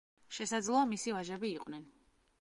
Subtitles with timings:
[0.37, 1.89] შესაძლოა მისი ვაჟები იყვნენ.